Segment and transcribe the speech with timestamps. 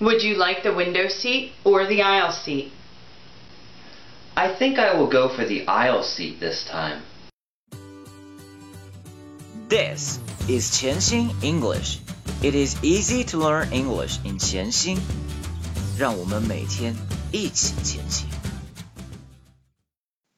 [0.00, 2.72] Would you like the window seat or the aisle seat?
[4.36, 7.02] I think I will go for the aisle seat this time.
[9.68, 10.18] This
[10.48, 11.98] is 潜心 English.
[12.42, 14.98] It is easy to learn English in 潜心。
[15.98, 16.96] 让我们每天
[17.30, 18.28] 一起前行。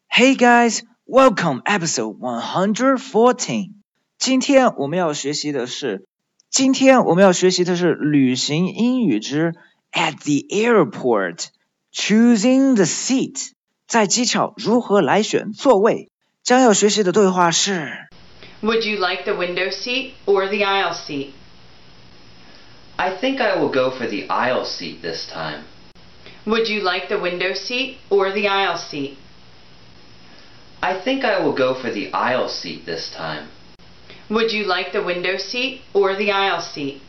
[0.08, 3.72] Hey guys, welcome episode one hundred fourteen.
[4.18, 6.06] 今天我们要学习的是，
[6.50, 9.54] 今天我们要学习的是旅行英语之
[9.92, 11.46] At the airport
[11.93, 13.50] choosing the seat，
[13.86, 16.11] 在机场如何来选座位。
[16.43, 18.08] 将要学习的对话是
[18.62, 21.30] Would you like the window seat or the aisle seat?
[22.96, 25.64] I think I will go for the aisle seat this time.
[26.44, 29.16] Would you like the window seat or the aisle seat?
[30.80, 33.48] I think I will go for the aisle seat this time.
[34.28, 37.03] Would you like the window seat or the aisle seat?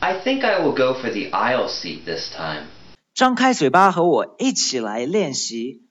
[0.00, 2.68] I think I will go for the aisle seat this time.
[3.14, 5.82] 张开嘴巴和我一起来练习。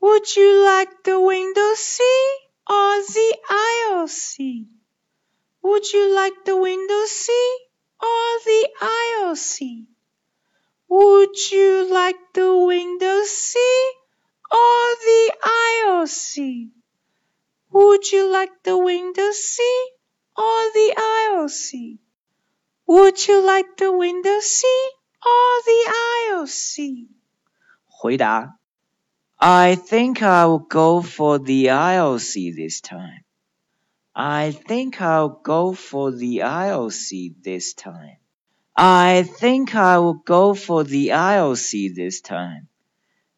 [0.00, 4.68] Would you like the window seat or the aisle seat?
[5.62, 7.68] Would you like the window seat
[8.00, 9.88] or the aisle seat?
[10.88, 13.92] Would you like the window seat
[14.50, 16.70] or the aisle seat?
[17.75, 19.89] Would you like the window seat
[20.37, 21.49] or the aisle?
[22.87, 24.91] Would you like the window seat
[25.25, 27.09] or the aisle seat?
[27.89, 28.57] 回答
[29.35, 32.17] I think I'll go for the aisle
[32.55, 33.25] this time.
[34.13, 36.89] I think I'll go for the aisle
[37.43, 38.19] this time.
[38.77, 42.69] I think I will go for the aisle seat this time.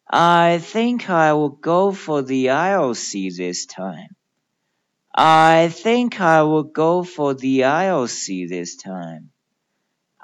[0.08, 4.09] I think I will go for the aisle seat this time.
[5.16, 9.30] I think I will go for the aisle seat this time.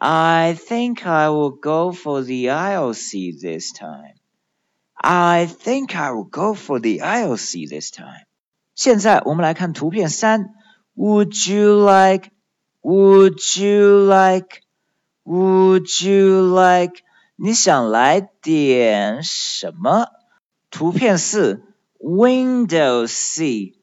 [0.00, 4.14] I think I will go for the aisle seat this time.
[5.00, 8.25] I think I will go for the aisle seat this time.
[8.75, 10.54] 现在我们来看图片三。
[10.94, 12.31] Would you like?
[12.81, 14.62] Would you like?
[15.25, 17.03] Would you like?
[17.37, 20.06] 你想来点什么？
[20.71, 21.62] 图片四，
[22.00, 23.75] Window C。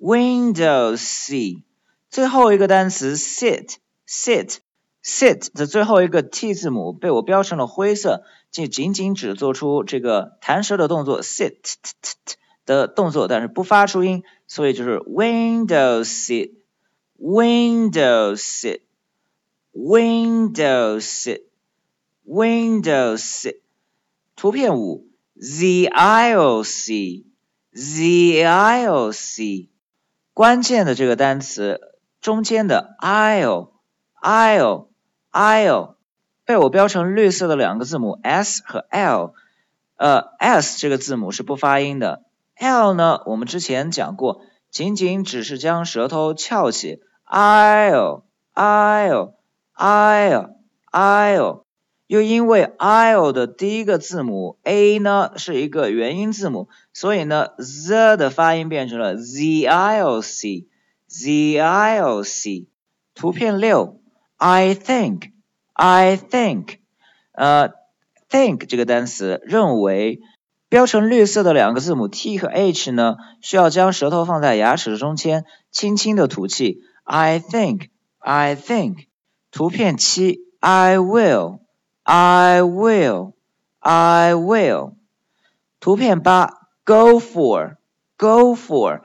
[0.00, 1.64] Window C。
[2.10, 3.76] 最后一个单词 sit
[4.08, 4.58] sit
[5.02, 16.52] sit 的最后一个 t 字母被我标成了灰色，仅仅仅只做出这个弹舌的动作 sit t t t 的动作，但是不发出音，所以就是 window sit
[17.18, 18.80] window sit
[19.72, 21.42] window sit
[22.26, 23.60] window sit。
[24.36, 27.24] 图片五 the aisle seat
[27.72, 29.68] the aisle seat。
[30.33, 31.79] 关键的这个单词
[32.21, 33.71] 中间的 i l
[34.21, 34.89] i l
[35.29, 35.97] i l
[36.45, 39.33] 被我标成绿色的两个字母 s 和 l，
[39.97, 42.23] 呃 s 这个字母是不发音的
[42.57, 47.01] ，l 呢我们之前讲过，仅仅只是将舌头翘起。
[47.23, 49.35] I l i l
[49.73, 50.55] i l
[50.91, 51.65] i l
[52.11, 60.65] 又因为 i l 的第一个字母 a 呢是一个元音字母，所以呢 z 的发音变成了 zilc
[61.09, 62.65] zilc。
[63.15, 64.01] 图片六
[64.35, 65.31] ，I think
[65.71, 66.79] I think，
[67.31, 67.69] 呃
[68.29, 70.19] ，think 这个单词认为。
[70.67, 76.81] 标成绿色的两个字母 t 和 h 呢，需要将舌头放在牙齿的中间，轻轻的吐气。
[77.05, 77.87] I think
[78.19, 79.05] I think。
[79.49, 81.60] 图片七，I will。
[82.04, 84.94] will，I will。
[85.80, 89.00] 图片八，go for，go for。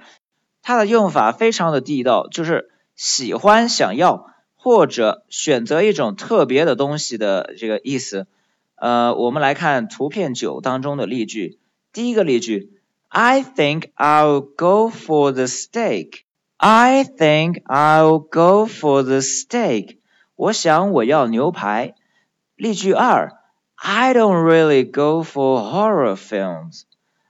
[0.62, 4.28] 它的用法非常的地道，就是喜欢、想要。
[4.63, 8.28] 或者选择一种特别的东西的这个意思。
[8.75, 11.57] 呃，我们来看图片九当中的例句。
[11.91, 16.19] 第一个例句：I think I'll go for the steak.
[16.57, 19.97] I think I'll go for the steak.
[20.35, 21.96] 我想我要牛排。
[22.56, 23.32] 例句二：
[23.76, 26.84] I don't really go for horror films.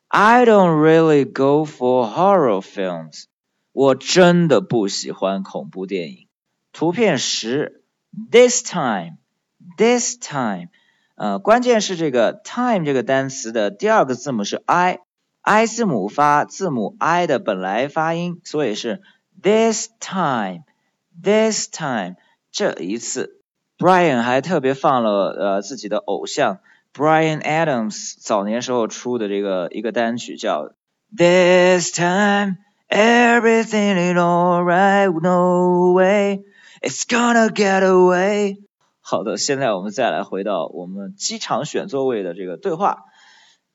[0.08, 3.26] I don't really go for horror films.
[3.72, 6.28] 我真的不喜欢恐怖电影。
[6.74, 7.84] 图片十，
[8.30, 10.68] this time，this time，
[11.16, 19.02] 呃，关键是这个 time 这个单词的第二个字母是 i，i 字母发字母 i 的本来发音，所以是
[19.42, 22.16] this time，this time，
[22.52, 23.38] 这一次。
[23.79, 26.61] Brian 还特别放了呃自己的偶像
[26.95, 30.71] Brian Adams 早年时候出的这个一个单曲叫
[31.15, 32.57] This time
[32.89, 36.45] everything is alright no way。
[36.81, 38.59] It's gonna get away。
[39.01, 43.05] 好的，现在我们再来回到我们机场选座位的这个对话，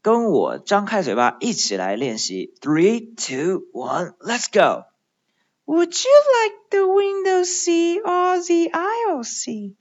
[0.01, 2.53] 跟我张开嘴巴一起来练习。
[2.59, 4.83] Three, two, one, let's go.
[5.65, 9.75] Would you like the window seat or the aisle seat?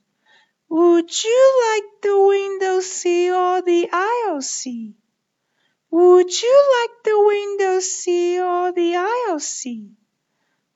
[0.71, 4.95] Would you like the window seat or the aisle seat?
[5.89, 9.91] Would you like the window seat or the aisle seat?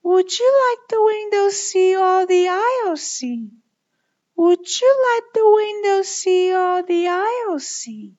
[0.03, 3.51] Would you like the window seat or the aisle seat?
[4.35, 8.15] Would you like the window seat or the aisle seat?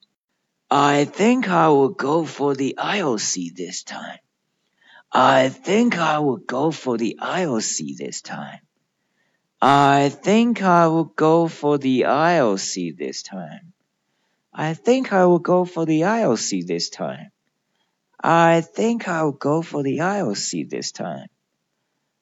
[0.70, 4.20] I think I will go for the aisle seat this time.
[5.12, 8.65] I think I will go for the aisle seat this time.
[9.65, 13.73] I think I will go for the aisle seat this time.
[14.51, 17.31] I think I will go for the aisle seat this time.
[18.23, 21.27] I think I will go for the aisle seat this time.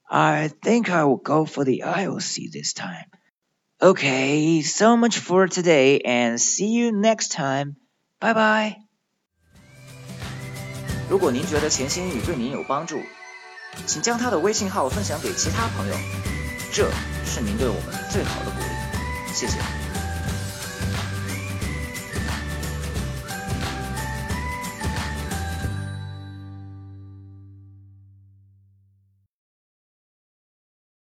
[0.10, 3.06] I think I will go for the aisle seat this time.
[3.82, 7.78] Okay, so much for today and see you next time.
[8.20, 8.76] Bye bye.
[11.10, 13.02] 如果您觉得潜心英语对您有帮助，
[13.86, 15.96] 请将他的微信号分享给其他朋友，
[16.77, 16.91] 这
[17.25, 19.33] 是您对我们最好的鼓励。
[19.33, 19.94] 谢谢。